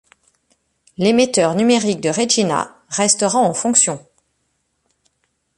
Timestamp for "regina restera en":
2.09-3.53